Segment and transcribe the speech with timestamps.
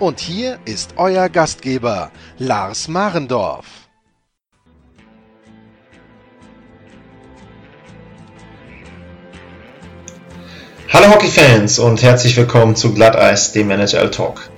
[0.00, 3.66] Und hier ist euer Gastgeber, Lars Marendorf.
[10.88, 14.48] Hallo Hockeyfans und herzlich willkommen zu Glatteis, dem NHL Talk.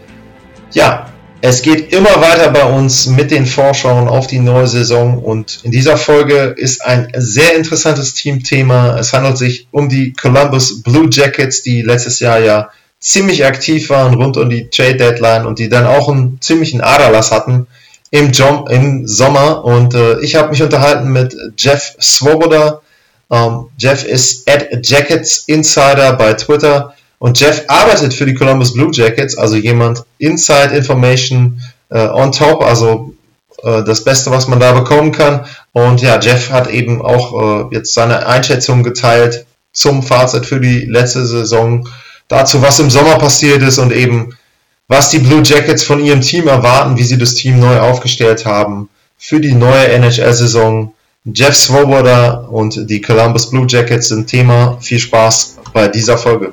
[0.70, 1.10] Ja,
[1.40, 5.72] es geht immer weiter bei uns mit den Vorschauen auf die neue Saison und in
[5.72, 8.96] dieser Folge ist ein sehr interessantes Teamthema.
[8.96, 12.70] Es handelt sich um die Columbus Blue Jackets, die letztes Jahr ja
[13.02, 17.32] ziemlich aktiv waren rund um die Trade Deadline und die dann auch einen ziemlichen Aderlass
[17.32, 17.66] hatten
[18.10, 19.64] im, Jom im Sommer.
[19.64, 22.80] Und äh, ich habe mich unterhalten mit Jeff Swoboda,
[23.28, 28.90] um, Jeff ist at Jackets Insider bei Twitter und Jeff arbeitet für die Columbus Blue
[28.92, 33.14] Jackets, also jemand Inside Information uh, on top, also
[33.64, 35.46] uh, das Beste, was man da bekommen kann.
[35.72, 40.84] Und ja, Jeff hat eben auch uh, jetzt seine Einschätzung geteilt zum Fazit für die
[40.84, 41.88] letzte Saison,
[42.32, 44.36] dazu, was im Sommer passiert ist und eben
[44.88, 48.88] was die Blue Jackets von ihrem Team erwarten, wie sie das Team neu aufgestellt haben
[49.18, 50.94] für die neue NHL-Saison.
[51.24, 54.78] Jeff Swoboda und die Columbus Blue Jackets sind Thema.
[54.80, 56.52] Viel Spaß bei dieser Folge.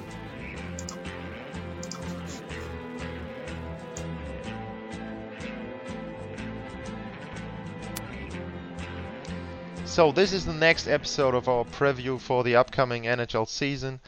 [9.86, 14.00] So this is the next episode of our preview for the upcoming NHL season.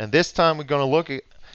[0.00, 1.10] And this time we're going to look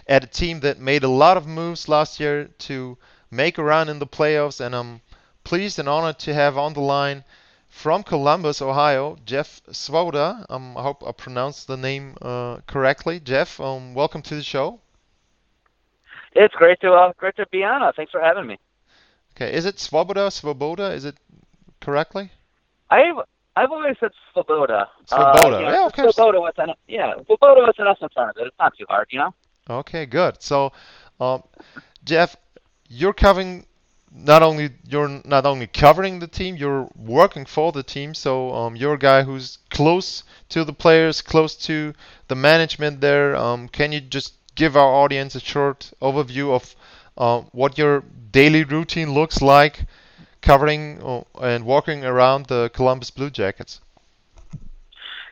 [0.08, 2.96] at a team that made a lot of moves last year to
[3.32, 4.64] make a run in the playoffs.
[4.64, 5.02] And I'm
[5.44, 7.24] pleased and honored to have on the line
[7.70, 10.46] from Columbus, Ohio, Jeff Svoboda.
[10.48, 13.20] Um, I hope I pronounced the name uh, correctly.
[13.20, 14.80] Jeff, um, welcome to the show.
[16.34, 17.82] It's great to uh, great to be on.
[17.82, 18.60] Uh, thanks for having me.
[19.36, 20.92] Okay, is it Swoboda, Swoboda?
[20.92, 21.16] Is it
[21.82, 22.30] correctly?
[22.92, 23.26] I've
[23.56, 24.90] I've always said Swoboda.
[25.06, 26.12] Swoboda, Uh, you know, yeah, okay.
[26.12, 28.48] Swoboda with an yeah, Swoboda with an S in front of it.
[28.48, 29.34] It's not too hard, you know.
[29.70, 30.42] Okay, good.
[30.42, 30.74] So,
[31.20, 31.44] um,
[32.04, 32.36] Jeff,
[32.90, 33.66] you're covering
[34.12, 38.14] not only you're not only covering the team, you're working for the team.
[38.14, 41.94] So um, you're a guy who's close to the players, close to
[42.28, 43.36] the management there.
[43.36, 46.76] Um, can you just give our audience a short overview of
[47.18, 49.86] uh, what your daily routine looks like,
[50.46, 53.82] covering uh, and walking around the Columbus Blue Jackets?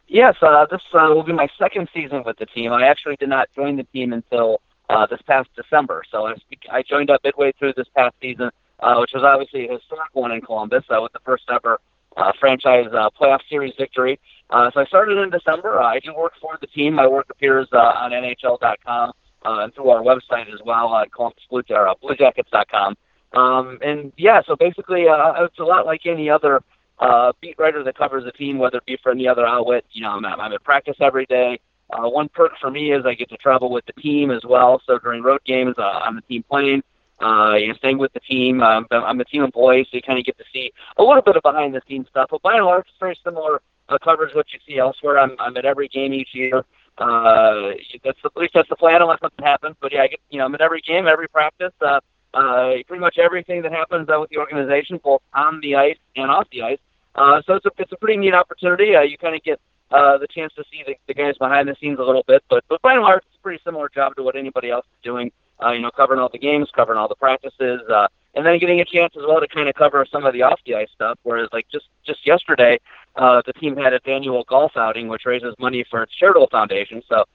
[0.08, 2.72] Yes, uh, this uh, will be my second season with the team.
[2.74, 4.60] I actually did not join the team until
[4.90, 6.04] uh, this past December.
[6.12, 6.36] So I,
[6.70, 10.32] I joined up midway through this past season, uh, which was obviously a historic one
[10.32, 11.80] in Columbus uh, with the first ever
[12.18, 14.20] uh, franchise uh, playoff series victory.
[14.50, 15.80] Uh, so I started in December.
[15.80, 16.94] Uh, I do work for the team.
[16.94, 19.12] My work appears uh, on NHL.com
[19.46, 22.96] uh, and through our website as well at Blue, or, uh, BlueJackets.com.
[23.34, 26.62] Um, and yeah, so basically, uh, it's a lot like any other
[27.00, 29.86] uh, beat writer that covers the team, whether it be for any other outlet.
[29.92, 31.60] You know, I'm, I'm at practice every day.
[31.92, 34.82] Uh, one perk for me is I get to travel with the team as well.
[34.86, 36.82] So during road games, uh, I'm the team plane.
[37.22, 38.62] Uh, you know, staying with the team.
[38.62, 41.38] Um, I'm a team employee, so you kind of get to see a little bit
[41.38, 42.28] of behind the scenes stuff.
[42.32, 45.20] But by and large, it's very similar uh, coverage what you see elsewhere.
[45.20, 46.66] I'm, I'm at every game each year.
[46.98, 47.72] Uh,
[48.04, 49.76] that's the, at least that's the plan, unless something happens.
[49.80, 51.74] But yeah, I get, you know, I'm at every game, every practice.
[51.82, 52.00] Uh,
[52.34, 56.30] uh, pretty much everything that happens uh, with the organization, both on the ice and
[56.30, 56.80] off the ice.
[57.16, 58.96] Uh, so it's a it's a pretty neat opportunity.
[58.96, 59.60] Uh, you kind of get
[59.92, 62.64] uh, the chance to see the, the guys behind the scenes a little bit, but
[62.70, 65.32] but by and large, it's a pretty similar job to what anybody else is doing.
[65.64, 68.82] Uh, you know, covering all the games, covering all the practices, uh, and then getting
[68.82, 71.20] a chance as well to kind of cover some of the off the ice stuff.
[71.22, 72.80] Whereas like just just yesterday,
[73.16, 77.04] uh, the team had its annual golf outing, which raises money for its charitable foundation.
[77.08, 77.26] So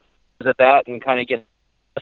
[0.45, 1.45] at that and kind of get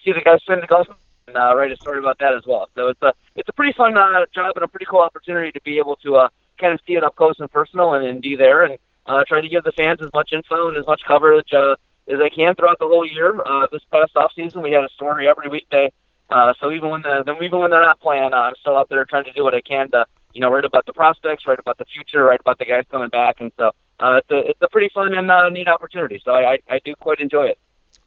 [0.04, 0.86] see the guys swing the golf
[1.26, 2.68] and uh, write a story about that as well.
[2.74, 5.60] So it's a it's a pretty fun uh, job and a pretty cool opportunity to
[5.62, 6.28] be able to uh,
[6.58, 9.40] kind of see it up close and personal and, and be there and uh, try
[9.40, 11.76] to give the fans as much info and as much coverage uh,
[12.08, 13.40] as I can throughout the whole year.
[13.40, 15.90] Uh, this past off season, we had a story every weekday.
[16.30, 19.04] Uh, so even when the even when they're not playing, uh, I'm still out there
[19.04, 21.78] trying to do what I can to you know write about the prospects, write about
[21.78, 24.68] the future, write about the guys coming back, and so uh, it's a it's a
[24.68, 26.20] pretty fun and uh, neat opportunity.
[26.24, 27.58] So I, I I do quite enjoy it.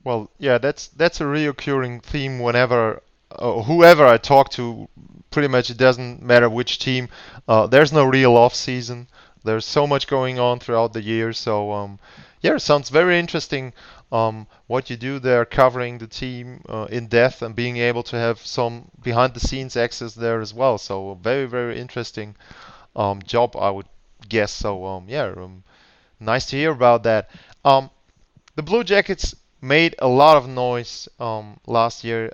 [0.04, 4.87] Well, yeah, that's that's a reoccurring theme whenever uh, whoever I talk to,
[5.31, 7.09] pretty much it doesn't matter which team.
[7.47, 9.07] Uh, there's no real off season.
[9.43, 11.99] There's so much going on throughout the year, so um,
[12.41, 13.73] yeah, it sounds very interesting.
[14.11, 18.15] Um, what you do there, covering the team uh, in depth and being able to
[18.15, 20.77] have some behind-the-scenes access there as well.
[20.77, 22.35] So very, very interesting
[22.95, 23.85] um, job, I would
[24.27, 24.51] guess.
[24.51, 25.63] So um, yeah, um,
[26.19, 27.29] nice to hear about that.
[27.63, 27.91] Um,
[28.55, 31.07] the Blue Jackets made a lot of noise
[31.67, 32.31] last year.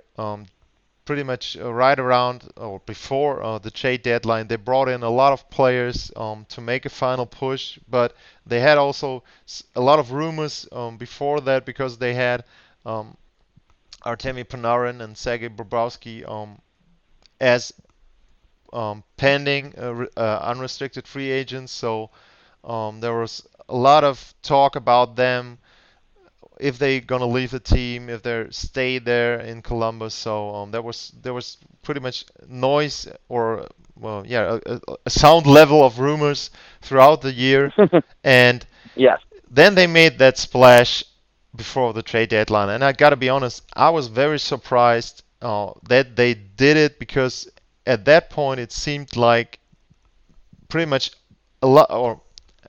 [1.06, 5.08] Pretty much uh, right around or before uh, the trade deadline, they brought in a
[5.08, 8.14] lot of players um, to make a final push, but
[8.44, 9.24] they had also
[9.74, 12.44] a lot of rumors um, before that because they had
[12.84, 13.16] um,
[14.04, 16.60] Artemi Panarin and Sergei Bobrovsky um,
[17.40, 17.72] as
[18.72, 21.72] um, pending uh, uh, unrestricted free agents.
[21.72, 22.10] So
[22.64, 25.58] um, there was a lot of talk about them
[26.58, 30.14] if they're gonna leave the team, if they're stay there in Columbus.
[30.14, 33.66] So um, there was there was pretty much noise or
[33.98, 36.50] well, yeah, a, a sound level of rumors
[36.82, 37.72] throughout the year,
[38.24, 39.20] and yes.
[39.50, 41.04] then they made that splash
[41.54, 42.68] before the trade deadline.
[42.68, 47.48] And I gotta be honest, I was very surprised uh, that they did it because
[47.86, 49.58] at that point it seemed like
[50.68, 51.12] pretty much
[51.62, 52.20] a lot, or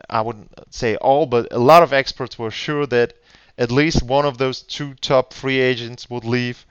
[0.09, 3.13] I wouldn't say all, but a lot of experts were sure that
[3.57, 6.65] at least one of those two top free agents would leave,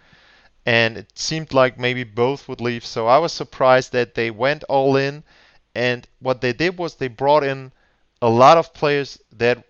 [0.64, 2.84] and it seemed like maybe both would leave.
[2.84, 5.24] So I was surprised that they went all in,
[5.74, 7.72] and what they did was they brought in
[8.22, 9.64] a lot of players that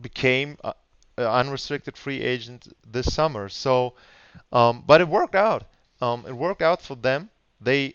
[0.00, 0.72] became uh,
[1.16, 3.48] unrestricted free agents this summer.
[3.48, 3.94] So,
[4.52, 5.64] um, but it worked out.
[6.00, 7.30] Um, it worked out for them.
[7.60, 7.94] They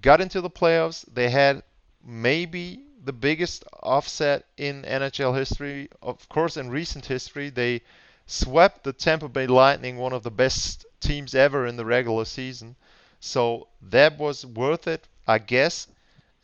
[0.00, 1.04] got into the playoffs.
[1.12, 1.62] They had
[2.04, 5.88] maybe the biggest offset in NHL history.
[6.02, 7.82] Of course, in recent history, they
[8.26, 12.76] swept the Tampa Bay Lightning, one of the best teams ever in the regular season.
[13.20, 15.88] So that was worth it, I guess.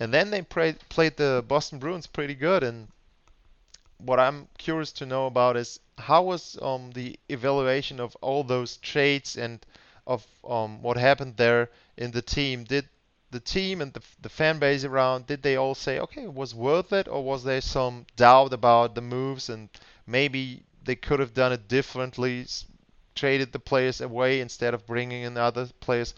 [0.01, 2.63] And then they played, played the Boston Bruins pretty good.
[2.63, 2.89] And
[3.99, 8.77] what I'm curious to know about is how was um, the evaluation of all those
[8.79, 9.65] trades and
[10.07, 12.65] of um, what happened there in the team?
[12.65, 12.89] Did
[13.31, 16.55] the team and the, the fan base around, did they all say, okay, it was
[16.55, 19.69] worth it, or was there some doubt about the moves and
[20.07, 22.47] maybe they could have done it differently,
[23.15, 26.15] traded the players away instead of bringing in other players?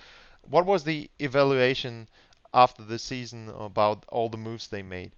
[0.48, 2.08] What was the evaluation
[2.54, 5.12] after the season about all the moves they made?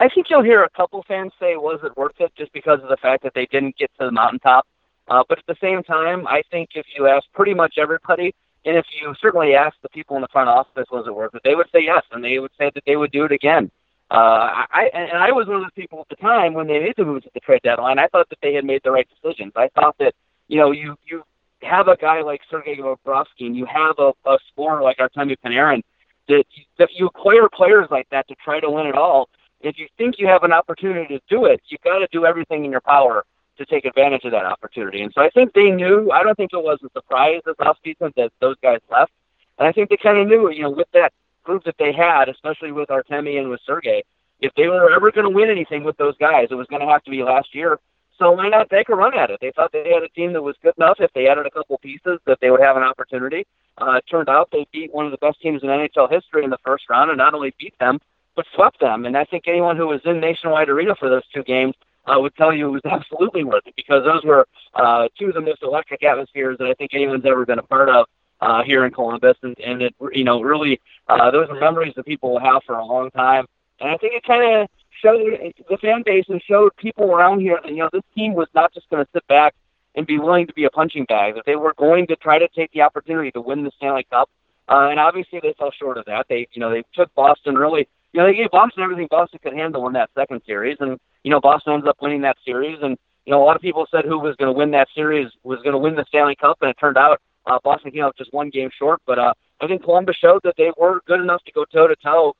[0.00, 2.88] I think you'll hear a couple fans say, was it worth it, just because of
[2.88, 4.66] the fact that they didn't get to the mountaintop.
[5.06, 8.34] Uh, but at the same time, I think if you ask pretty much everybody,
[8.64, 11.42] and if you certainly ask the people in the front office, was it worth it?
[11.44, 13.70] They would say yes, and they would say that they would do it again.
[14.10, 16.94] Uh, I and I was one of those people at the time when they made
[16.96, 17.98] the moves at the trade deadline.
[17.98, 19.52] I thought that they had made the right decisions.
[19.56, 20.14] I thought that
[20.48, 21.22] you know you you
[21.62, 25.82] have a guy like Sergei Bobrovsky and you have a, a scorer like Artemi Panarin
[26.28, 26.44] that
[26.78, 29.28] that you acquire players like that to try to win it all.
[29.60, 32.66] If you think you have an opportunity to do it, you've got to do everything
[32.66, 33.24] in your power
[33.58, 35.02] to take advantage of that opportunity.
[35.02, 36.10] And so I think they knew.
[36.10, 39.12] I don't think it was a surprise this offseason that those guys left.
[39.58, 41.12] And I think they kind of knew, you know, with that
[41.44, 44.04] group that they had, especially with Artemi and with Sergey,
[44.40, 46.88] if they were ever going to win anything with those guys, it was going to
[46.88, 47.78] have to be last year.
[48.18, 49.38] So why not take a run at it?
[49.40, 50.98] They thought they had a team that was good enough.
[51.00, 53.46] If they added a couple pieces, that they would have an opportunity.
[53.78, 56.50] Uh, it turned out they beat one of the best teams in NHL history in
[56.50, 58.00] the first round, and not only beat them,
[58.36, 59.04] but swept them.
[59.04, 61.74] And I think anyone who was in Nationwide Arena for those two games
[62.06, 65.34] uh, would tell you it was absolutely worth it because those were uh, two of
[65.34, 68.06] the most electric atmospheres that I think anyone's ever been a part of
[68.40, 72.04] uh, here in Columbus, and, and it you know really uh, those are memories that
[72.04, 73.46] people will have for a long time.
[73.80, 74.68] And I think it kind of
[75.02, 78.48] showed the fan base and showed people around here that you know this team was
[78.54, 79.54] not just going to sit back
[79.94, 82.48] and be willing to be a punching bag; that they were going to try to
[82.48, 84.28] take the opportunity to win the Stanley Cup.
[84.68, 86.26] Uh, and obviously, they fell short of that.
[86.28, 87.88] They, you know, they took Boston really.
[88.14, 91.30] You know, they gave Boston everything Boston could handle in that second series, and you
[91.30, 92.78] know, Boston ends up winning that series.
[92.80, 95.28] And, you know, a lot of people said who was going to win that series
[95.42, 98.16] was going to win the Stanley Cup, and it turned out uh, Boston came out
[98.16, 99.00] just one game short.
[99.04, 101.96] But uh, I think Columbus showed that they were good enough to go toe to
[101.96, 102.34] toe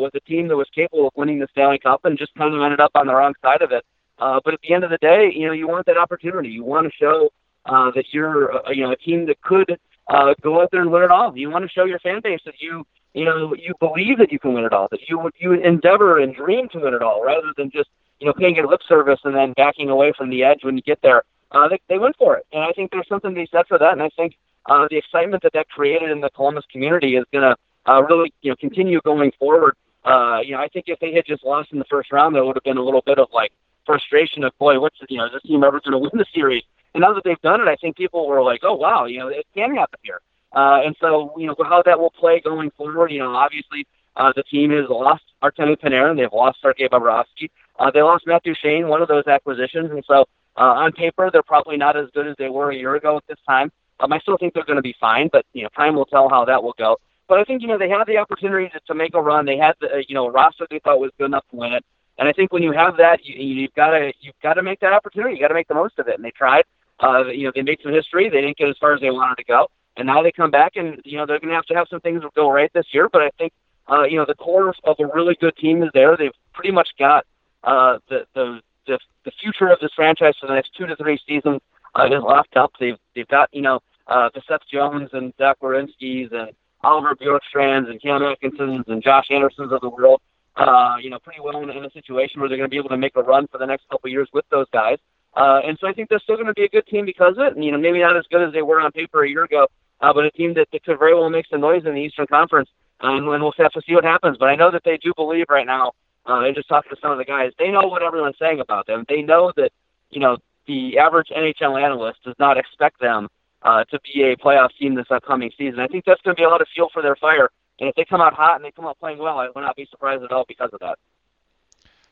[0.00, 2.62] with a team that was capable of winning the Stanley Cup, and just kind of
[2.62, 3.84] ended up on the wrong side of it.
[4.18, 6.48] Uh, but at the end of the day, you know, you want that opportunity.
[6.48, 7.30] You want to show
[7.66, 10.90] uh, that you're, uh, you know, a team that could uh, go out there and
[10.90, 11.36] win it all.
[11.36, 14.38] You want to show your fan base that you, you know, you believe that you
[14.38, 14.88] can win it all.
[14.90, 17.88] That you you endeavor and dream to win it all, rather than just
[18.20, 20.82] you know, paying it lip service and then backing away from the edge when you
[20.82, 21.22] get there.
[21.52, 23.78] Uh, they, they went for it, and I think there's something to be said for
[23.78, 23.92] that.
[23.92, 24.34] And I think
[24.66, 27.56] uh, the excitement that that created in the Columbus community is going to
[27.90, 29.74] uh, really, you know, continue going forward.
[30.04, 32.44] Uh, you know, I think if they had just lost in the first round, there
[32.44, 33.52] would have been a little bit of like
[33.86, 36.62] frustration of, boy, what's you know, is this team ever going to win the series?
[36.94, 39.28] And now that they've done it, I think people were like, oh wow, you know,
[39.28, 40.20] it can happen here.
[40.52, 43.86] Uh, and so, you know, how that will play going forward, you know, obviously
[44.18, 46.16] Uh, the team has lost Artemi Panarin.
[46.16, 47.50] They've lost Sergei Bobrovsky.
[47.78, 49.92] Uh, they lost Matt Duchene, one of those acquisitions.
[49.92, 50.16] And so
[50.56, 53.26] uh, on paper, they're probably not as good as they were a year ago at
[53.28, 53.70] this time.
[54.00, 56.28] Um, I still think they're going to be fine, but you know, time will tell
[56.28, 56.96] how that will go.
[57.28, 59.46] But I think you know they had the opportunity to, to make a run.
[59.46, 61.72] They had the uh, you know a roster they thought was good enough to win
[61.78, 61.84] it.
[62.18, 64.80] And I think when you have that, you, you've got to you've got to make
[64.80, 65.34] that opportunity.
[65.36, 66.16] You got to make the most of it.
[66.16, 66.64] And they tried.
[66.98, 68.28] Uh, you know, they made some history.
[68.28, 70.76] They didn't get as far as they wanted to go, and now they come back,
[70.76, 73.08] and you know they're going to have to have some things go right this year.
[73.12, 73.52] But I think
[73.90, 76.16] uh, you know the core of a really good team is there.
[76.16, 77.26] They've pretty much got
[77.64, 81.18] uh, the, the the the future of this franchise for the next two to three
[81.26, 81.60] seasons
[81.94, 82.72] uh, is locked up.
[82.78, 86.52] They've they've got you know uh, the Seth Jones and Zach Werenski's and
[86.82, 90.20] Oliver Bjorkstrands and Cam Atkinsons and Josh Andersons of the world.
[90.56, 92.88] Uh, you know, pretty well in, in a situation where they're going to be able
[92.88, 94.98] to make a run for the next couple years with those guys.
[95.34, 97.44] Uh, and so I think they're still going to be a good team because of
[97.44, 97.54] it.
[97.54, 99.68] And, you know, maybe not as good as they were on paper a year ago,
[100.00, 102.26] uh, but a team that, that could very well make some noise in the Eastern
[102.26, 102.68] Conference.
[103.00, 104.38] Um, and we'll have to see what happens.
[104.38, 105.92] But I know that they do believe right now,
[106.26, 108.86] uh, and just talking to some of the guys, they know what everyone's saying about
[108.86, 109.04] them.
[109.08, 109.70] They know that,
[110.10, 113.28] you know, the average NHL analyst does not expect them
[113.62, 115.80] uh, to be a playoff team this upcoming season.
[115.80, 117.50] I think that's going to be a lot of fuel for their fire.
[117.80, 119.76] And if they come out hot and they come out playing well, I would not
[119.76, 120.98] be surprised at all because of that.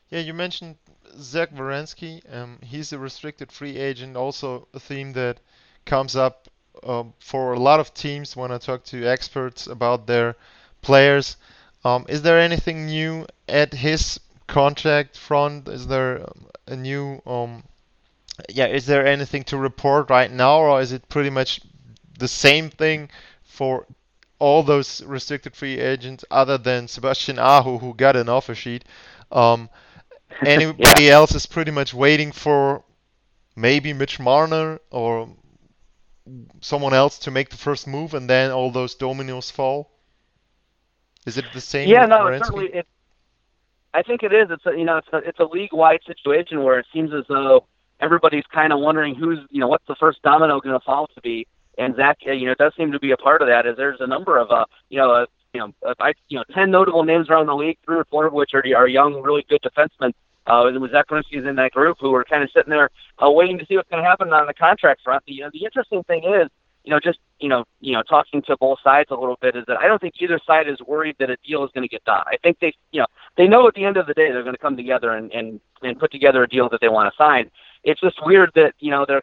[0.09, 0.77] Yeah, you mentioned
[1.19, 2.21] Zach Werenski.
[2.33, 5.39] Um, he's a restricted free agent, also a theme that
[5.85, 6.47] comes up
[6.83, 10.35] um, for a lot of teams when I talk to experts about their
[10.81, 11.37] players.
[11.83, 15.67] Um, is there anything new at his contract front?
[15.67, 16.27] Is there
[16.67, 17.63] a new um,
[18.49, 21.61] yeah, is there anything to report right now, or is it pretty much
[22.19, 23.09] the same thing
[23.43, 23.85] for
[24.39, 28.85] all those restricted free agents, other than Sebastian Aho, who got an offer sheet?
[29.31, 29.69] Um,
[30.45, 31.13] anybody yeah.
[31.13, 32.83] else is pretty much waiting for
[33.55, 35.29] maybe Mitch Marner or
[36.61, 39.91] someone else to make the first move, and then all those dominoes fall.
[41.25, 41.89] Is it the same?
[41.89, 42.67] Yeah, no, certainly.
[42.67, 42.87] It,
[43.93, 44.47] I think it is.
[44.49, 47.65] It's a, you know, it's a, it's a league-wide situation where it seems as though
[47.99, 51.21] everybody's kind of wondering who's, you know, what's the first domino going to fall to
[51.21, 51.47] be.
[51.77, 53.65] And Zach, you know, it does seem to be a part of that.
[53.65, 56.43] Is there's a number of, uh, you know, uh, you know, uh, I, you know,
[56.53, 59.45] ten notable names around the league, three or four of which are, are young, really
[59.49, 60.13] good defensemen.
[60.47, 62.89] Uh, and Zach Werenski's in that group who are kind of sitting there
[63.23, 65.23] uh, waiting to see what's going to happen on the contract front.
[65.25, 66.49] You know, the interesting thing is,
[66.83, 69.65] you know, just you know, you know, talking to both sides a little bit is
[69.67, 72.03] that I don't think either side is worried that a deal is going to get
[72.05, 72.23] done.
[72.25, 74.55] I think they, you know, they know at the end of the day they're going
[74.55, 77.51] to come together and and and put together a deal that they want to sign
[77.87, 79.21] it's just weird that you know they're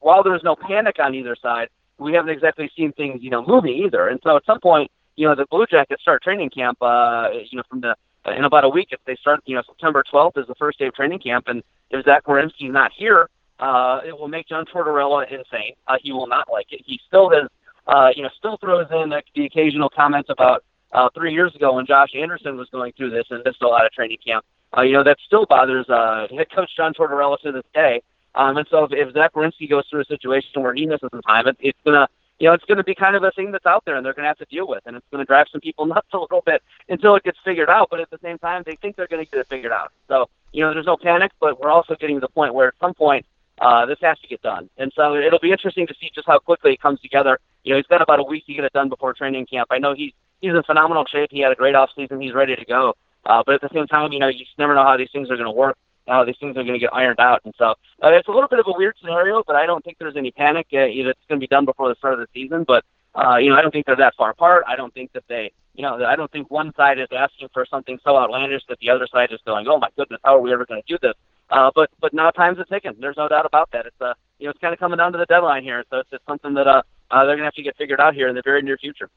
[0.00, 3.74] while there's no panic on either side, we haven't exactly seen things you know moving
[3.84, 4.08] either.
[4.08, 6.78] And so at some point, you know, the Blue Jackets start training camp.
[6.80, 10.02] Uh, you know, from the in about a week, if they start, you know, September
[10.12, 13.28] 12th is the first day of training camp, and if Zach Werenski's not here,
[13.60, 15.74] uh, it will make John Tortorella insane.
[15.86, 16.82] Uh, he will not like it.
[16.84, 17.48] He still has,
[17.86, 21.74] uh, you know, still throws in the, the occasional comments about uh, three years ago
[21.74, 24.44] when Josh Anderson was going through this and missed a lot of training camp.
[24.76, 28.02] Uh, you know, that still bothers uh, head coach John Tortorella to this day.
[28.34, 31.22] Um, and so if, if Zach Werenski goes through a situation where he misses some
[31.22, 33.84] time, it, it's gonna, you know, it's gonna be kind of a thing that's out
[33.84, 36.08] there, and they're gonna have to deal with, and it's gonna drive some people nuts
[36.12, 37.88] a little bit until it gets figured out.
[37.90, 39.92] But at the same time, they think they're gonna get it figured out.
[40.08, 42.74] So you know, there's no panic, but we're also getting to the point where at
[42.80, 43.26] some point
[43.60, 44.68] uh, this has to get done.
[44.78, 47.38] And so it'll be interesting to see just how quickly it comes together.
[47.62, 49.68] You know, he's got about a week to get it done before training camp.
[49.70, 51.30] I know he's he's in phenomenal shape.
[51.30, 52.20] He had a great off season.
[52.20, 52.94] He's ready to go.
[53.26, 55.30] Uh, but at the same time, you know, you just never know how these things
[55.30, 55.78] are going to work.
[56.06, 57.40] How these things are going to get ironed out.
[57.44, 57.70] And so
[58.02, 60.30] uh, it's a little bit of a weird scenario, but I don't think there's any
[60.30, 60.66] panic.
[60.72, 62.64] Uh, it's going to be done before the start of the season.
[62.64, 62.84] But
[63.14, 64.64] uh, you know, I don't think they're that far apart.
[64.66, 67.64] I don't think that they, you know, I don't think one side is asking for
[67.64, 70.52] something so outlandish that the other side is going, "Oh my goodness, how are we
[70.52, 71.14] ever going to do this?"
[71.48, 72.94] Uh, but but now time's a ticking.
[72.98, 73.86] There's no doubt about that.
[73.86, 75.84] It's uh, you know, it's kind of coming down to the deadline here.
[75.90, 78.14] So it's, it's something that uh, uh, they're going to have to get figured out
[78.14, 79.08] here in the very near future.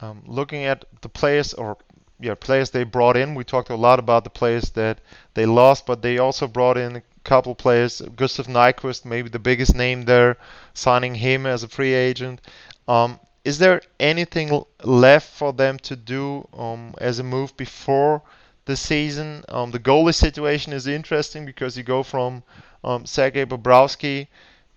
[0.00, 1.76] Um, looking at the players or
[2.20, 3.34] yeah, players they brought in.
[3.34, 4.98] We talked a lot about the players that
[5.34, 8.00] they lost, but they also brought in a couple players.
[8.16, 10.36] Gustav Nyquist, maybe the biggest name there,
[10.74, 12.40] signing him as a free agent.
[12.88, 18.22] Um, is there anything left for them to do um, as a move before
[18.64, 19.44] the season?
[19.48, 22.42] Um, the goalie situation is interesting because you go from
[22.82, 24.26] um, Sergei Bobrovsky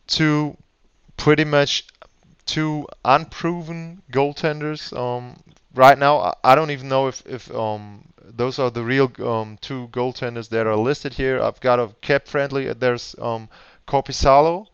[0.08, 0.56] to
[1.18, 1.86] pretty much
[2.46, 4.96] two unproven goaltenders.
[4.96, 5.42] Um,
[5.76, 9.88] right now, I don't even know if if um, those are the real um, two
[9.90, 11.42] goaltenders that are listed here.
[11.42, 12.72] I've got a cap friendly.
[12.74, 13.50] There's um,
[13.88, 14.68] Korpisalo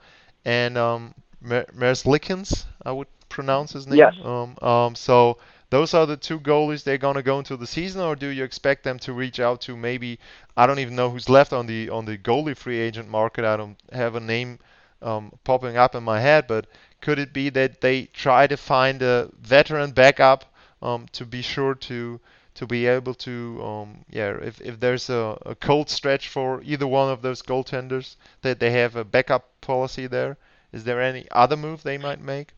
[0.45, 1.13] and um,
[1.43, 3.97] Merzlikins, I would pronounce his name.
[3.97, 4.13] Yes.
[4.23, 5.37] Um, um, so
[5.69, 8.83] those are the two goalies they're gonna go into the season, or do you expect
[8.83, 10.19] them to reach out to maybe?
[10.55, 13.45] I don't even know who's left on the on the goalie free agent market.
[13.45, 14.59] I don't have a name
[15.01, 16.67] um, popping up in my head, but
[17.01, 20.45] could it be that they try to find a veteran backup
[20.81, 22.19] um, to be sure to
[22.55, 26.87] to be able to, um, yeah, if, if there's a, a cold stretch for either
[26.87, 30.37] one of those goaltenders, that they have a backup policy there.
[30.73, 32.53] Is there any other move they might make?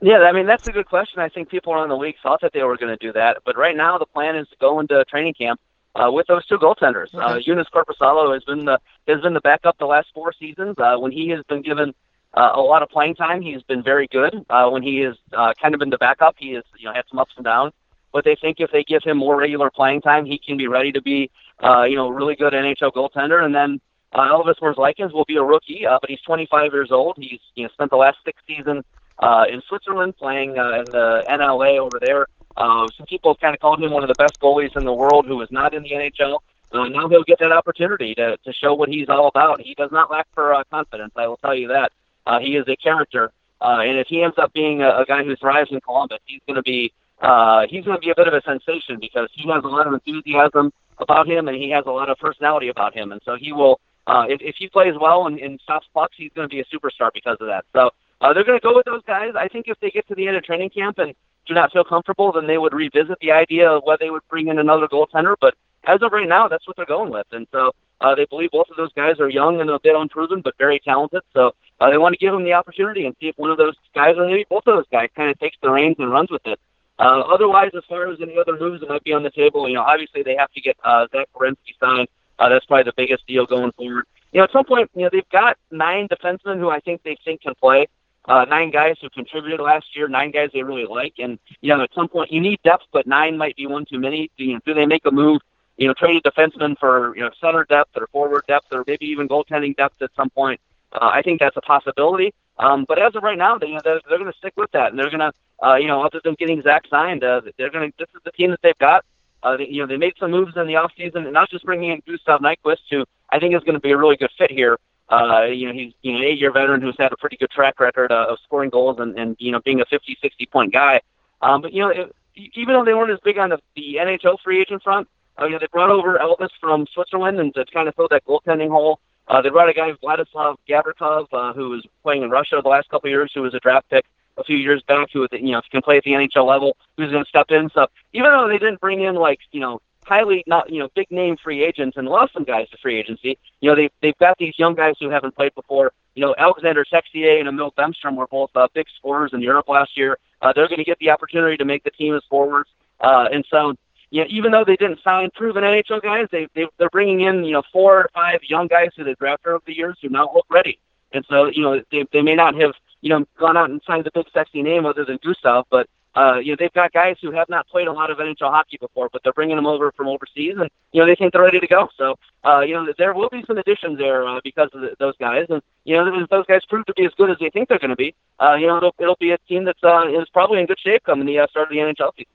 [0.00, 1.20] Yeah, I mean that's a good question.
[1.20, 3.56] I think people around the league thought that they were going to do that, but
[3.56, 5.60] right now the plan is to go into training camp
[5.94, 7.12] uh, with those two goaltenders.
[7.12, 7.24] Uh, okay.
[7.24, 10.76] Uh, Joonas Korpisalo has been the has been the backup the last four seasons.
[10.78, 11.94] Uh, when he has been given
[12.34, 14.44] uh, a lot of playing time, he's been very good.
[14.50, 17.04] Uh, when he has uh, kind of been the backup, he has you know had
[17.10, 17.72] some ups and downs.
[18.12, 20.92] But they think if they give him more regular playing time, he can be ready
[20.92, 21.30] to be
[21.62, 23.42] uh, you know really good NHL goaltender.
[23.42, 23.80] And then
[24.12, 27.16] uh, Elvis Merzlikins will be a rookie, uh, but he's 25 years old.
[27.18, 28.84] He's you know spent the last six seasons
[29.18, 32.26] uh, in Switzerland, playing uh, in the NLA over there.
[32.56, 35.26] Uh, some people kind of called him one of the best goalies in the world
[35.26, 36.38] who is not in the NHL.
[36.72, 39.60] Uh, now he'll get that opportunity to, to show what he's all about.
[39.60, 41.92] He does not lack for uh, confidence, I will tell you that.
[42.28, 45.24] Uh, he is a character, uh, and if he ends up being a, a guy
[45.24, 46.92] who thrives in Columbus, he's going to be
[47.22, 49.86] uh, he's going to be a bit of a sensation because he has a lot
[49.86, 53.34] of enthusiasm about him, and he has a lot of personality about him, and so
[53.34, 53.80] he will.
[54.06, 56.64] Uh, if, if he plays well and, and stops pucks, he's going to be a
[56.74, 57.64] superstar because of that.
[57.74, 57.90] So
[58.22, 59.32] uh, they're going to go with those guys.
[59.38, 61.14] I think if they get to the end of training camp and
[61.46, 64.48] do not feel comfortable, then they would revisit the idea of whether they would bring
[64.48, 65.34] in another goaltender.
[65.38, 65.54] But
[65.84, 67.26] as of right now, that's what they're going with.
[67.32, 70.40] And so uh, they believe both of those guys are young and a bit unproven,
[70.42, 71.22] but very talented.
[71.34, 73.74] So uh, they want to give them the opportunity and see if one of those
[73.94, 76.42] guys, or maybe both of those guys, kind of takes the reins and runs with
[76.46, 76.58] it.
[76.98, 79.74] Uh, otherwise, as far as any other moves that might be on the table, you
[79.74, 82.08] know, obviously they have to get uh, Zach Werenski signed.
[82.38, 84.04] Uh, that's probably the biggest deal going forward.
[84.32, 87.16] You know, at some point, you know, they've got nine defensemen who I think they
[87.24, 87.86] think can play
[88.28, 91.82] uh, nine guys who contributed last year, nine guys they really like, and you know
[91.82, 94.30] at some point you need depth, but nine might be one too many.
[94.36, 95.40] You know, do they make a move?
[95.78, 99.06] You know, trade a defenseman for you know center depth or forward depth or maybe
[99.06, 100.60] even goaltending depth at some point.
[100.92, 102.34] Uh, I think that's a possibility.
[102.58, 104.70] Um, but as of right now, they, you know, they're, they're going to stick with
[104.72, 105.32] that, and they're going to,
[105.64, 107.96] uh, you know, other than getting Zach signed, uh, they're going to.
[107.98, 109.04] This is the team that they've got.
[109.44, 112.02] Uh, you know, they made some moves in the offseason, and not just bringing in
[112.06, 114.78] Gustav Nyquist, who I think is going to be a really good fit here.
[115.10, 117.80] Uh, you know, he's you know, an eight-year veteran who's had a pretty good track
[117.80, 121.00] record uh, of scoring goals and, and you know being a 50, 60 point guy.
[121.40, 122.14] Um, but you know, it,
[122.54, 125.08] even though they weren't as big on the, the NHL free agent front,
[125.40, 128.24] uh, you know, they brought over Elvis from Switzerland and to kind of fill that
[128.26, 129.00] goaltending hole.
[129.28, 132.88] Uh, they brought a guy Vladislav Gavrikov, uh, who was playing in Russia the last
[132.88, 134.04] couple of years, who was a draft pick
[134.38, 137.24] a few years back, who you know can play at the NHL level, who's going
[137.24, 137.68] to step in.
[137.74, 141.10] So even though they didn't bring in like you know highly not you know big
[141.10, 143.38] name free agents and lost some guys to free agency.
[143.60, 145.92] You know they they've got these young guys who haven't played before.
[146.14, 149.96] You know Alexander Texier and Emil Bemstrom were both uh, big scorers in Europe last
[149.96, 150.18] year.
[150.40, 153.44] Uh, they're going to get the opportunity to make the team as forwards, uh, and
[153.50, 153.74] so
[154.10, 157.44] you know, even though they didn't sign proven NHL guys, they, they they're bringing in
[157.44, 160.30] you know four or five young guys who they drafted over the years who now
[160.34, 160.78] look ready.
[161.12, 164.06] And so you know they they may not have you know gone out and signed
[164.06, 167.30] a big sexy name other than Gustav, but uh, you know, they've got guys who
[167.30, 170.08] have not played a lot of NHL hockey before, but they're bringing them over from
[170.08, 171.88] overseas, and you know they think they're ready to go.
[171.96, 175.16] So, uh, you know, there will be some additions there uh, because of the, those
[175.18, 177.68] guys, and you know, if those guys prove to be as good as they think
[177.68, 180.28] they're going to be, uh, you know, it'll, it'll be a team that's uh, is
[180.32, 182.32] probably in good shape coming the uh, start of the NHL season.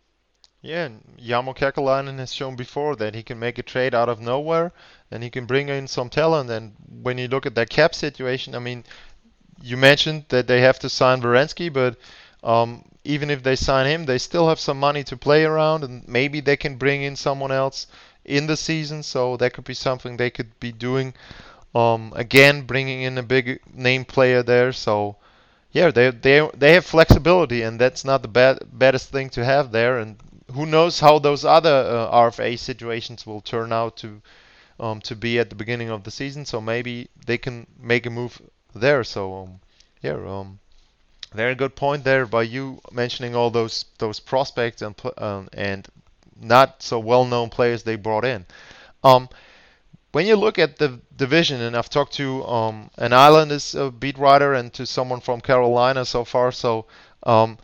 [0.64, 4.20] Yeah, and Jarmo Kekalainen has shown before that he can make a trade out of
[4.20, 4.72] nowhere,
[5.12, 6.50] and he can bring in some talent.
[6.50, 6.74] And
[7.04, 8.84] when you look at their cap situation, I mean,
[9.62, 11.98] you mentioned that they have to sign Werenski, but
[12.44, 16.08] um, even if they sign him, they still have some money to play around, and
[16.08, 17.88] maybe they can bring in someone else
[18.26, 19.04] in the season.
[19.04, 21.14] So that could be something they could be doing.
[21.76, 24.72] Um, again, bringing in a big name player there.
[24.74, 25.18] So
[25.72, 29.72] yeah, they they they have flexibility, and that's not the bad baddest thing to have
[29.72, 30.00] there.
[30.00, 30.18] And
[30.54, 34.22] who knows how those other uh, RFA situations will turn out to
[34.80, 36.46] um, to be at the beginning of the season.
[36.46, 38.42] So maybe they can make a move
[38.74, 39.04] there.
[39.04, 39.60] So um,
[40.02, 40.60] yeah, um,
[41.34, 45.88] very good point there by you mentioning all those those prospects and um, and
[46.40, 48.46] not so well known players they brought in.
[49.04, 49.30] Um,
[50.12, 54.18] when you look at the division, and I've talked to um, an Islanders uh, beat
[54.20, 56.86] writer and to someone from Carolina so far, so
[57.24, 57.58] um,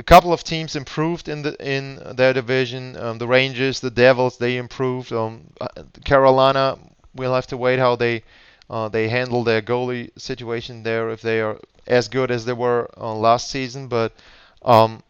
[0.00, 2.96] a couple of teams improved in the in their division.
[2.96, 5.12] Um, the Rangers, the Devils, they improved.
[5.12, 5.68] Um, uh,
[6.06, 6.78] Carolina,
[7.14, 8.22] we'll have to wait how they
[8.70, 12.88] uh, they handle their goalie situation there if they are as good as they were
[12.96, 14.14] uh, last season, but
[14.62, 15.02] um,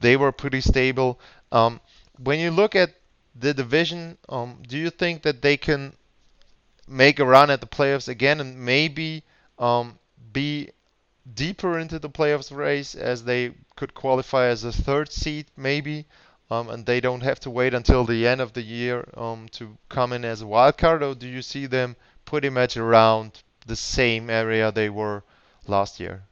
[0.00, 1.20] they were pretty stable.
[1.52, 1.80] Um,
[2.18, 2.90] when you look at
[3.38, 5.92] the division, um, do you think that they can
[6.88, 9.22] make a run at the playoffs again and maybe
[9.58, 9.98] um,
[10.32, 10.70] be
[11.34, 16.06] deeper into the playoffs race as they could qualify as a third seed, maybe?
[16.50, 19.76] Um, and they don't have to wait until the end of the year um, to
[19.88, 23.76] come in as a wild card, or do you see them pretty much around the
[23.76, 25.24] same area they were
[25.66, 26.22] last year?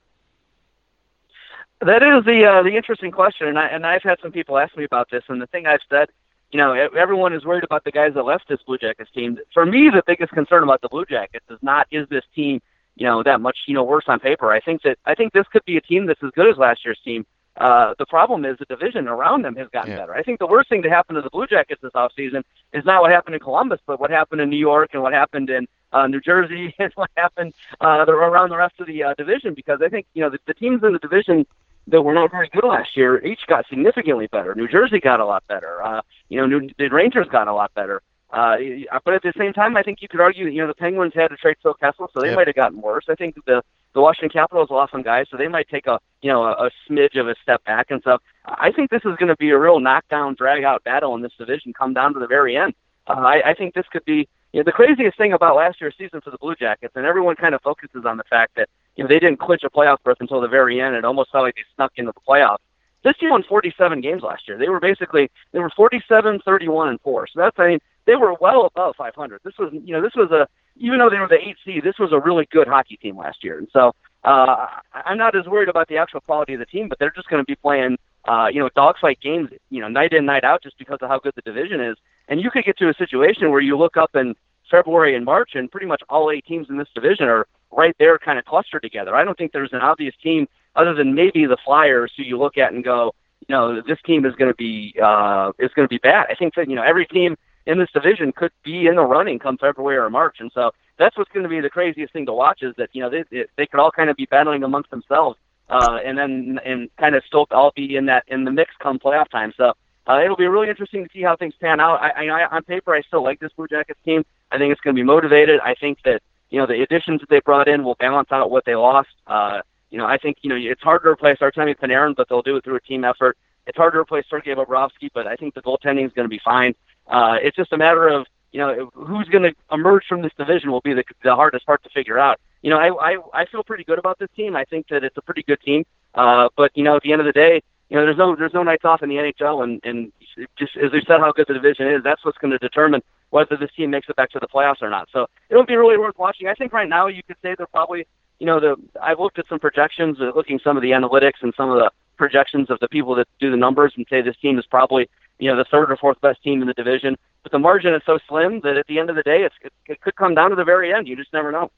[1.81, 4.77] That is the uh, the interesting question, and I and I've had some people ask
[4.77, 6.09] me about this, and the thing I've said,
[6.53, 9.39] you know, everyone is worried about the guys that left this Blue Jackets team.
[9.53, 12.63] For me, the biggest concern about the Blue Jackets is not is this team,
[12.97, 14.51] you know, that much you know worse on paper.
[14.53, 16.85] I think that I think this could be a team that's as good as last
[16.85, 17.27] year's team.
[17.57, 19.99] Uh, the problem is the division around them has gotten yeah.
[19.99, 20.15] better.
[20.15, 23.01] I think the worst thing to happen to the Blue Jackets this offseason is not
[23.01, 26.09] what happened in Columbus, but what happened in New York and what happened in uh,
[26.09, 29.55] New Jersey and what happened uh, around the rest of the uh, division.
[29.55, 31.47] Because I think you know the, the teams in the division
[31.87, 34.55] that were not very good last year each got significantly better.
[34.55, 35.83] New Jersey got a lot better.
[35.83, 38.03] Uh, you know, New, the Rangers got a lot better.
[38.35, 38.57] Uh,
[39.05, 41.13] but at the same time, I think you could argue that you know the Penguins
[41.15, 42.37] had to trade Phil Kessel, so they yep.
[42.37, 43.05] might have gotten worse.
[43.09, 46.33] I think the the Washington Capitals lost some guys, so they might take a you
[46.33, 48.21] know a, a smidge of a step back and stuff.
[48.45, 51.31] I think this is going to be a real knockdown, drag out battle in this
[51.39, 52.75] division, come down to the very end.
[53.07, 55.95] Uh, I, I think this could be you know the craziest thing about last year's
[55.97, 59.05] season for the Blue Jackets, and everyone kind of focuses on the fact that you
[59.05, 60.97] know they didn't clinch a playoff berth until the very end.
[60.97, 62.59] It almost felt like they snuck into the playoffs.
[63.05, 64.59] This team won 47 games last year.
[64.59, 67.27] They were basically they were 47, 31, and four.
[67.27, 69.41] So that's I mean they were well above 500.
[69.45, 71.99] This was you know this was a even though they were the eight seed, this
[71.99, 73.59] was a really good hockey team last year.
[73.59, 76.99] And so uh, I'm not as worried about the actual quality of the team, but
[76.99, 80.25] they're just going to be playing, uh, you know, dogfight games, you know, night in,
[80.25, 81.97] night out, just because of how good the division is.
[82.29, 84.35] And you could get to a situation where you look up in
[84.71, 88.19] February and March, and pretty much all eight teams in this division are right there,
[88.19, 89.15] kind of clustered together.
[89.15, 90.47] I don't think there's an obvious team
[90.77, 93.15] other than maybe the Flyers, who you look at and go,
[93.49, 96.27] you know, this team is going to be uh, is going to be bad.
[96.31, 99.39] I think that you know every team in this division could be in the running
[99.39, 102.33] come February or March, and so that's what's going to be the craziest thing to
[102.33, 105.39] watch is that you know they they could all kind of be battling amongst themselves,
[105.69, 108.99] uh, and then and kind of still all be in that in the mix come
[108.99, 109.53] playoff time.
[109.57, 109.75] So
[110.09, 112.01] uh, it'll be really interesting to see how things pan out.
[112.03, 114.25] I, I on paper I still like this Blue Jackets team.
[114.51, 115.61] I think it's going to be motivated.
[115.61, 118.65] I think that you know the additions that they brought in will balance out what
[118.65, 119.09] they lost.
[119.27, 122.43] Uh, you know I think you know it's hard to replace Artemi Panarin, but they'll
[122.43, 123.39] do it through a team effort.
[123.67, 126.41] It's hard to replace Sergei Bobrovsky, but I think the goaltending is going to be
[126.45, 126.75] fine.
[127.07, 130.71] Uh, it's just a matter of you know who's going to emerge from this division
[130.71, 132.39] will be the, the hardest part to figure out.
[132.61, 134.55] You know, I, I I feel pretty good about this team.
[134.55, 135.85] I think that it's a pretty good team.
[136.15, 137.63] Uh, but you know, at the end of the day,
[137.95, 140.13] you know, there's no there's no nights off in the NHL, and and
[140.59, 143.57] just as we said, how good the division is, that's what's going to determine whether
[143.57, 145.09] this team makes it back to the playoffs or not.
[145.13, 146.49] So it'll be really worth watching.
[146.49, 148.05] I think right now you could say they're probably,
[148.41, 151.55] you know, the I've looked at some projections, uh, looking some of the analytics and
[151.57, 154.59] some of the projections of the people that do the numbers, and say this team
[154.59, 157.17] is probably you know the third or fourth best team in the division.
[157.45, 159.73] But the margin is so slim that at the end of the day, it's, it,
[159.87, 161.07] it could come down to the very end.
[161.07, 161.71] You just never know.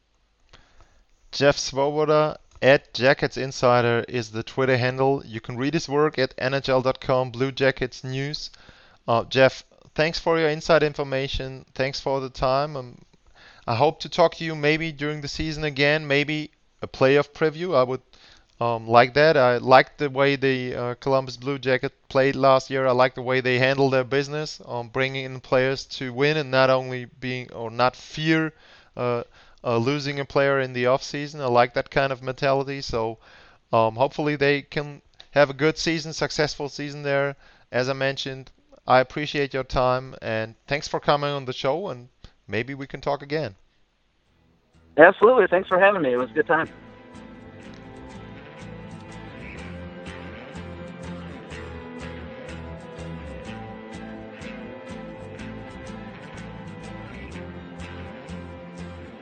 [1.31, 5.23] Jeff Svoboda at Jackets Insider is the Twitter handle.
[5.25, 8.51] You can read his work at NHL.com, Blue Jackets News.
[9.07, 9.65] Uh, Jeff,
[9.95, 11.65] thanks for your inside information.
[11.75, 12.77] Thanks for the time.
[12.77, 12.99] Um,
[13.67, 16.51] I hope to talk to you maybe during the season again, maybe
[16.83, 17.75] a playoff preview.
[17.75, 18.03] I would
[18.61, 19.37] um, like that.
[19.37, 22.87] I like the way the uh, Columbus Blue Jacket played last year.
[22.87, 26.51] I like the way they handled their business, um, bringing in players to win and
[26.51, 28.53] not only being or not fear
[28.97, 29.25] uh,
[29.67, 31.41] uh, losing a player in the off season.
[31.41, 32.81] I like that kind of mentality.
[32.81, 33.19] So
[33.73, 35.03] um, hopefully they can
[35.33, 37.35] have a good season, successful season there.
[37.73, 38.53] As I mentioned,
[38.87, 41.89] I appreciate your time and thanks for coming on the show.
[41.89, 42.09] And
[42.47, 43.57] maybe we can talk again.
[44.97, 45.49] Absolutely.
[45.49, 46.13] Thanks for having me.
[46.13, 46.69] It was a good time.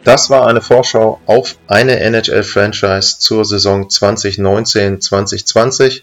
[0.04, 6.02] Das war eine Vorschau auf eine NHL-Franchise zur Saison 2019-2020.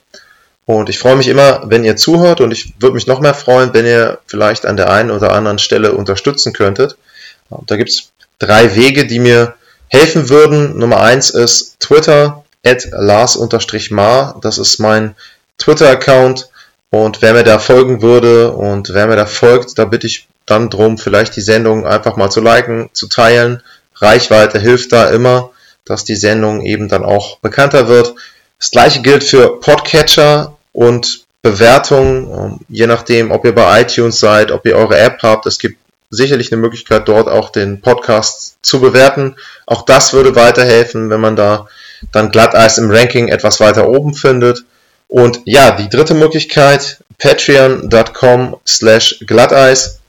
[0.65, 3.71] Und ich freue mich immer, wenn ihr zuhört und ich würde mich noch mehr freuen,
[3.73, 6.97] wenn ihr vielleicht an der einen oder anderen Stelle unterstützen könntet.
[7.67, 8.09] Da gibt es
[8.39, 9.53] drei Wege, die mir
[9.87, 10.79] helfen würden.
[10.79, 14.39] Nummer eins ist Twitter, at Lars-Mar.
[14.41, 15.13] Das ist mein
[15.59, 16.49] Twitter-Account.
[16.89, 20.71] Und wer mir da folgen würde und wer mir da folgt, da bitte ich dann
[20.71, 23.61] drum, vielleicht die Sendung einfach mal zu liken, zu teilen
[24.01, 25.51] Reichweite hilft da immer,
[25.85, 28.13] dass die Sendung eben dann auch bekannter wird.
[28.59, 34.51] Das gleiche gilt für Podcatcher und Bewertungen, ähm, je nachdem, ob ihr bei iTunes seid,
[34.51, 35.45] ob ihr eure App habt.
[35.47, 35.77] Es gibt
[36.11, 39.35] sicherlich eine Möglichkeit, dort auch den Podcast zu bewerten.
[39.65, 41.67] Auch das würde weiterhelfen, wenn man da
[42.11, 44.63] dann Glatteis im Ranking etwas weiter oben findet.
[45.07, 49.99] Und ja, die dritte Möglichkeit, patreon.com slash Glatteis.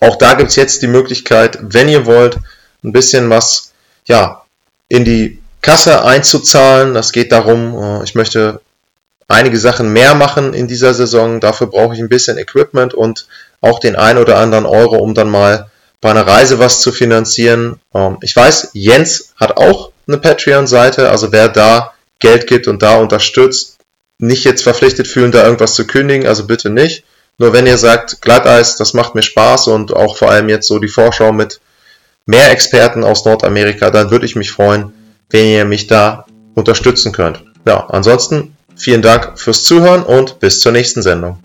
[0.00, 2.38] Auch da gibt's jetzt die Möglichkeit, wenn ihr wollt,
[2.84, 3.72] ein bisschen was
[4.06, 4.42] ja,
[4.88, 6.94] in die Kasse einzuzahlen.
[6.94, 8.60] Das geht darum, äh, ich möchte
[9.28, 11.40] einige Sachen mehr machen in dieser Saison.
[11.40, 13.26] Dafür brauche ich ein bisschen Equipment und
[13.60, 17.80] auch den ein oder anderen Euro, um dann mal bei einer Reise was zu finanzieren.
[17.94, 22.96] Ähm, ich weiß, Jens hat auch eine Patreon-Seite, also wer da Geld gibt und da
[22.96, 23.76] unterstützt,
[24.18, 27.04] nicht jetzt verpflichtet fühlen, da irgendwas zu kündigen, also bitte nicht.
[27.36, 30.80] Nur wenn ihr sagt, Glatteis, das macht mir Spaß und auch vor allem jetzt so
[30.80, 31.60] die Vorschau mit
[32.28, 34.92] mehr Experten aus Nordamerika, dann würde ich mich freuen,
[35.30, 37.42] wenn ihr mich da unterstützen könnt.
[37.66, 41.38] Ja, ansonsten vielen Dank fürs Zuhören und bis zur nächsten Sendung.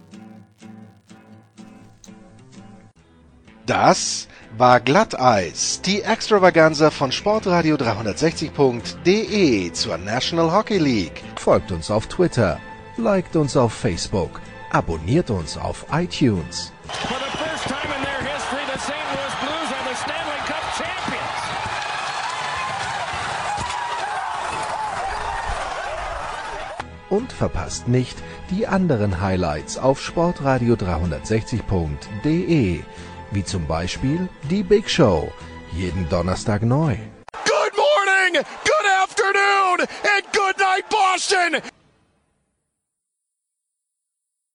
[3.65, 11.23] Das war Glatteis, die Extravaganza von Sportradio 360.de zur National Hockey League.
[11.37, 12.59] Folgt uns auf Twitter,
[12.97, 16.73] liked uns auf Facebook, abonniert uns auf iTunes.
[27.13, 28.17] Und verpasst nicht
[28.49, 32.79] die anderen Highlights auf Sportradio 360.de,
[33.29, 35.31] wie zum Beispiel die Big Show,
[35.73, 36.97] jeden Donnerstag neu.
[37.45, 41.61] Good morning, good afternoon, and good night, Boston!